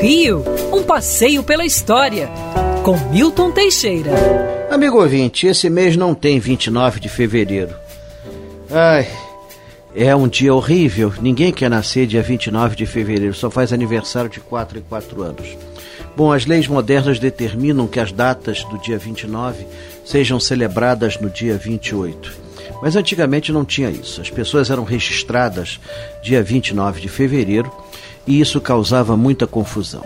[0.00, 2.28] Rio, um passeio pela história,
[2.84, 4.10] com Milton Teixeira.
[4.70, 7.74] Amigo ouvinte, esse mês não tem 29 de fevereiro.
[8.70, 9.08] Ai,
[9.94, 11.12] é um dia horrível.
[11.20, 15.56] Ninguém quer nascer dia 29 de fevereiro, só faz aniversário de 4 em 4 anos.
[16.14, 19.66] Bom, as leis modernas determinam que as datas do dia 29
[20.04, 22.45] sejam celebradas no dia 28.
[22.82, 24.20] Mas antigamente não tinha isso.
[24.20, 25.80] As pessoas eram registradas
[26.22, 27.72] dia 29 de fevereiro
[28.26, 30.02] e isso causava muita confusão.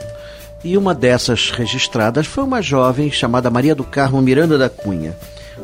[0.62, 5.16] E uma dessas registradas foi uma jovem chamada Maria do Carmo Miranda da Cunha,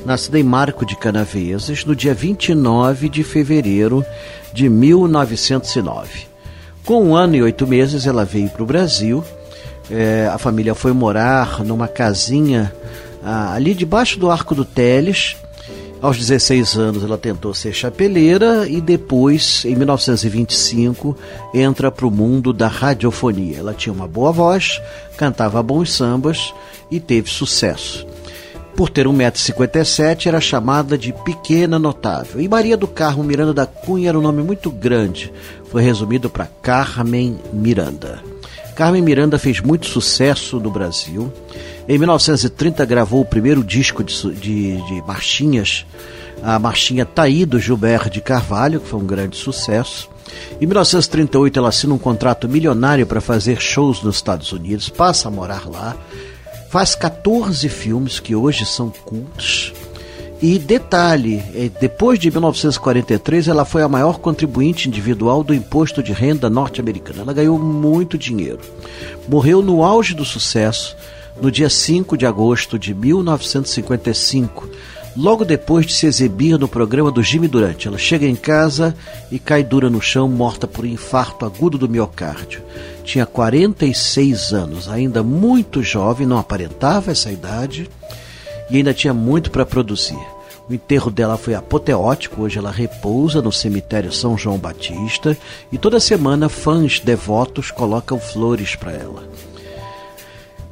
[0.07, 4.05] nascida em Marco de Canaveses no dia 29 de fevereiro
[4.53, 6.27] de 1909.
[6.85, 9.23] Com um ano e oito meses, ela veio para o Brasil.
[9.91, 12.73] É, a família foi morar numa casinha
[13.23, 15.37] ah, ali debaixo do Arco do Teles,
[16.01, 21.17] aos 16 anos, ela tentou ser chapeleira e depois, em 1925,
[21.55, 23.59] entra para o mundo da radiofonia.
[23.59, 24.81] Ela tinha uma boa voz,
[25.17, 26.53] cantava bons sambas
[26.91, 28.07] e teve sucesso.
[28.77, 32.43] Por ter 1,57m, era chamada de Pequena Notável.
[32.43, 35.33] E Maria do Carmo Miranda da Cunha era um nome muito grande.
[35.71, 38.26] Foi resumido para Carmen Miranda.
[38.77, 41.33] Carmen Miranda fez muito sucesso no Brasil.
[41.89, 45.87] Em 1930 gravou o primeiro disco de, de, de marchinhas,
[46.43, 50.11] a marchinha Taí do Gilberto de Carvalho, que foi um grande sucesso.
[50.61, 55.31] Em 1938 ela assina um contrato milionário para fazer shows nos Estados Unidos, passa a
[55.31, 55.97] morar lá,
[56.69, 59.73] faz 14 filmes que hoje são cultos.
[60.41, 66.13] E detalhe, é, depois de 1943, ela foi a maior contribuinte individual do imposto de
[66.13, 67.23] renda norte-americano.
[67.23, 68.61] Ela ganhou muito dinheiro.
[69.27, 70.95] Morreu no auge do sucesso,
[71.41, 74.69] no dia 5 de agosto de 1955,
[75.17, 77.89] logo depois de se exibir no programa do Jimmy Durante.
[77.89, 78.95] Ela chega em casa
[79.33, 82.63] e cai dura no chão, morta por infarto agudo do miocárdio.
[83.05, 87.89] Tinha 46 anos, ainda muito jovem, não aparentava essa idade
[88.71, 90.19] e ainda tinha muito para produzir.
[90.69, 95.37] O enterro dela foi apoteótico, hoje ela repousa no cemitério São João Batista
[95.71, 99.23] e toda semana fãs devotos colocam flores para ela.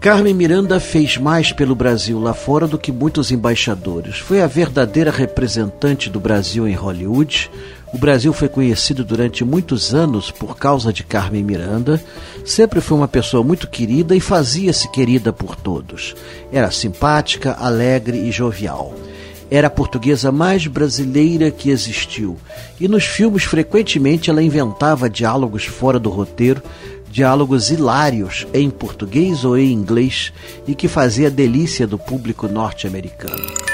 [0.04, 4.19] Carmen Miranda fez mais pelo Brasil lá fora do que muitos embaixadores.
[4.19, 7.50] Foi a verdadeira representante do Brasil em Hollywood.
[7.94, 12.03] O Brasil foi conhecido durante muitos anos por causa de Carmen Miranda.
[12.44, 16.12] Sempre foi uma pessoa muito querida e fazia-se querida por todos.
[16.50, 18.93] Era simpática, alegre e jovial.
[19.49, 22.37] Era a portuguesa mais brasileira que existiu.
[22.81, 26.60] E nos filmes, frequentemente, ela inventava diálogos fora do roteiro
[27.09, 30.33] diálogos hilários em português ou em inglês
[30.66, 33.73] e que fazia delícia do público norte-americano.